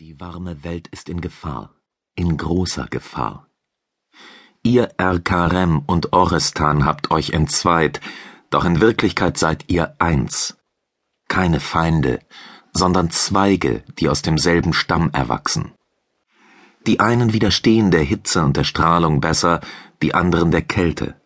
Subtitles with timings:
[0.00, 1.74] Die warme Welt ist in Gefahr,
[2.14, 3.48] in großer Gefahr.
[4.62, 8.00] Ihr Erkarem und Orestan habt euch entzweit,
[8.48, 10.56] doch in Wirklichkeit seid ihr eins.
[11.28, 12.20] Keine Feinde,
[12.72, 15.72] sondern Zweige, die aus demselben Stamm erwachsen.
[16.86, 19.60] Die einen widerstehen der Hitze und der Strahlung besser,
[20.00, 21.20] die anderen der Kälte.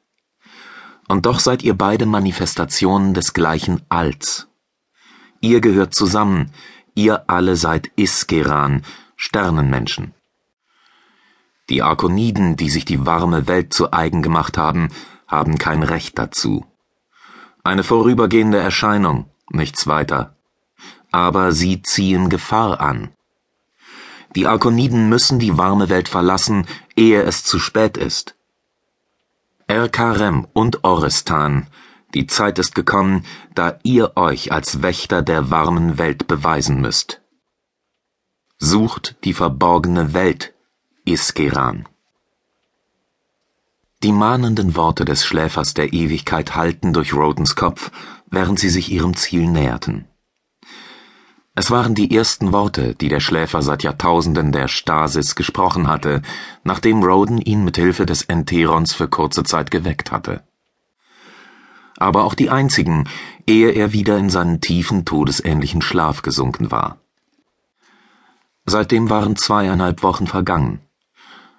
[1.06, 4.48] Und doch seid ihr beide Manifestationen des gleichen Alls.
[5.40, 6.50] Ihr gehört zusammen,
[6.94, 8.82] Ihr alle seid Iskeran,
[9.16, 10.14] Sternenmenschen.
[11.68, 14.90] Die Arkoniden, die sich die warme Welt zu eigen gemacht haben,
[15.26, 16.64] haben kein Recht dazu.
[17.64, 20.36] Eine vorübergehende Erscheinung, nichts weiter.
[21.10, 23.10] Aber sie ziehen Gefahr an.
[24.36, 26.66] Die Arkoniden müssen die warme Welt verlassen,
[26.96, 28.36] ehe es zu spät ist.
[29.66, 31.68] Erkarem und Orestan
[32.14, 37.20] die Zeit ist gekommen, da ihr euch als Wächter der warmen Welt beweisen müsst.
[38.58, 40.54] Sucht die verborgene Welt,
[41.04, 41.86] Iskeran.
[44.02, 47.90] Die mahnenden Worte des Schläfers der Ewigkeit hallten durch Rodens Kopf,
[48.30, 50.06] während sie sich ihrem Ziel näherten.
[51.56, 56.20] Es waren die ersten Worte, die der Schläfer seit Jahrtausenden der Stasis gesprochen hatte,
[56.64, 60.42] nachdem Roden ihn mit Hilfe des Enterons für kurze Zeit geweckt hatte
[62.04, 63.08] aber auch die einzigen,
[63.46, 66.98] ehe er wieder in seinen tiefen, todesähnlichen Schlaf gesunken war.
[68.66, 70.80] Seitdem waren zweieinhalb Wochen vergangen.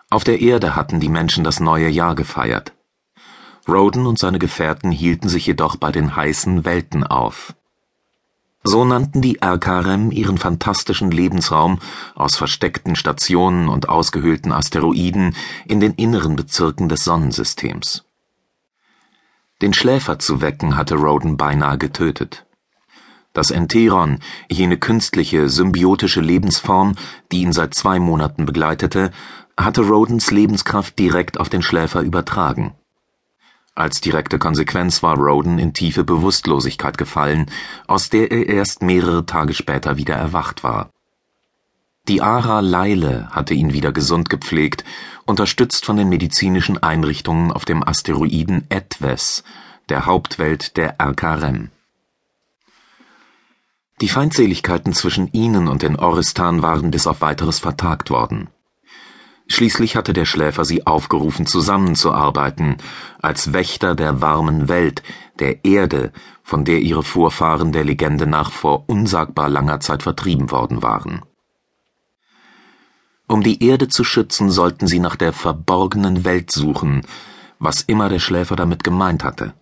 [0.10, 2.74] Auf der Erde hatten die Menschen das neue Jahr gefeiert.
[3.68, 7.56] Roden und seine Gefährten hielten sich jedoch bei den heißen Welten auf.
[8.64, 11.80] So nannten die Erkarem ihren fantastischen Lebensraum
[12.16, 15.36] aus versteckten Stationen und ausgehöhlten Asteroiden
[15.68, 18.06] in den inneren Bezirken des Sonnensystems.
[19.62, 22.46] Den Schläfer zu wecken hatte Roden beinahe getötet.
[23.32, 26.96] Das Enteron, jene künstliche, symbiotische Lebensform,
[27.32, 29.12] die ihn seit zwei Monaten begleitete,
[29.58, 32.74] hatte Rodens Lebenskraft direkt auf den Schläfer übertragen.
[33.74, 37.52] Als direkte Konsequenz war Roden in tiefe Bewusstlosigkeit gefallen,
[37.88, 40.90] aus der er erst mehrere Tage später wieder erwacht war.
[42.08, 44.84] Die Ara Leile hatte ihn wieder gesund gepflegt,
[45.26, 49.44] unterstützt von den medizinischen Einrichtungen auf dem Asteroiden Etwes,
[49.90, 51.72] der Hauptwelt der RKRM.
[54.02, 58.50] Die Feindseligkeiten zwischen ihnen und den Oristan waren bis auf weiteres vertagt worden.
[59.48, 62.78] Schließlich hatte der Schläfer sie aufgerufen, zusammenzuarbeiten,
[63.22, 65.02] als Wächter der warmen Welt,
[65.40, 66.12] der Erde,
[66.44, 71.24] von der ihre Vorfahren der Legende nach vor unsagbar langer Zeit vertrieben worden waren.
[73.28, 77.02] Um die Erde zu schützen, sollten sie nach der verborgenen Welt suchen,
[77.60, 79.54] was immer der Schläfer damit gemeint hatte.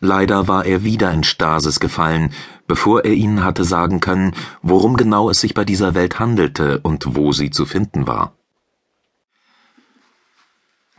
[0.00, 2.32] Leider war er wieder in Stasis gefallen,
[2.66, 7.16] bevor er ihnen hatte sagen können, worum genau es sich bei dieser Welt handelte und
[7.16, 8.32] wo sie zu finden war.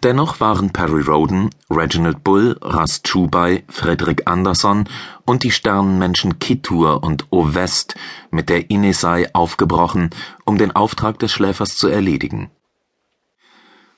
[0.05, 4.87] Dennoch waren Perry Roden, Reginald Bull, Ras Chubai, Frederick Anderson
[5.25, 7.95] und die Sternenmenschen Kittur und Ovest
[8.29, 10.11] mit der Inesai aufgebrochen,
[10.45, 12.51] um den Auftrag des Schläfers zu erledigen.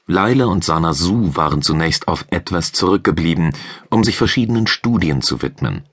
[0.05, 3.51] Leile und Sana Su waren zunächst auf etwas zurückgeblieben,
[3.89, 5.83] um sich verschiedenen Studien zu widmen.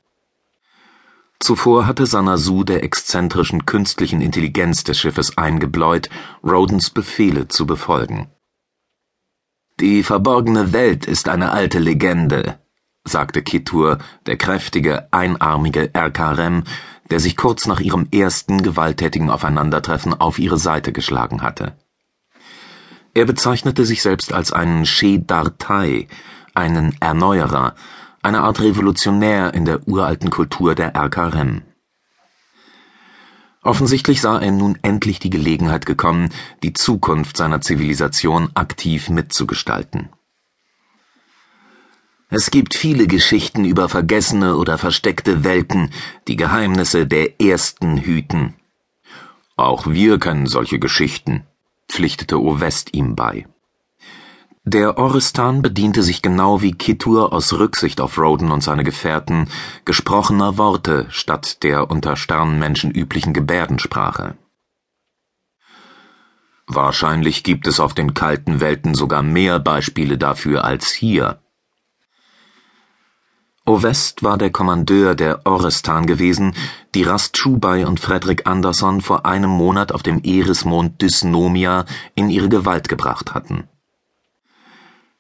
[1.41, 6.09] Zuvor hatte Sana Su der exzentrischen künstlichen Intelligenz des Schiffes eingebläut,
[6.45, 8.29] Rodens Befehle zu befolgen
[9.81, 12.59] die verborgene Welt ist eine alte Legende,
[13.05, 16.63] sagte Kittur, der kräftige, einarmige Erkarem,
[17.11, 21.77] der sich kurz nach ihrem ersten gewalttätigen Aufeinandertreffen auf ihre Seite geschlagen hatte.
[23.15, 26.09] Er bezeichnete sich selbst als einen Shedartai,
[26.55, 27.75] einen Erneuerer,
[28.23, 31.63] eine Art Revolutionär in der uralten Kultur der Erkarem.
[33.65, 36.29] Offensichtlich sah er nun endlich die Gelegenheit gekommen,
[36.63, 40.11] die Zukunft seiner Zivilisation aktiv mitzugestalten.
[42.29, 45.91] Es gibt viele Geschichten über vergessene oder versteckte Welten,
[46.29, 48.55] die Geheimnisse der Ersten hüten.
[49.57, 51.47] Auch wir kennen solche Geschichten,
[51.89, 53.47] pflichtete Ovest ihm bei.
[54.67, 59.51] Der Oristan bediente sich genau wie Kittur aus Rücksicht auf Roden und seine Gefährten
[59.85, 64.39] gesprochener Worte statt der unter Sternenmenschen üblichen Gebärdensprache.
[66.67, 71.43] Wahrscheinlich gibt es auf den kalten Welten sogar mehr Beispiele dafür als hier.
[73.67, 76.55] Ovest war der Kommandeur der Orestan gewesen,
[76.95, 81.85] die Rast Chubai und Frederick Anderson vor einem Monat auf dem Erismond Dysnomia
[82.15, 83.69] in ihre Gewalt gebracht hatten.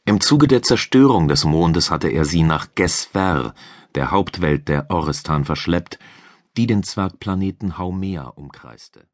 [0.06, 3.54] Im Zuge der Zerstörung des Mondes hatte er sie nach Gesver,
[3.94, 5.98] der Hauptwelt der Orestan, verschleppt,
[6.58, 9.06] die den Zwergplaneten Haumea umkreiste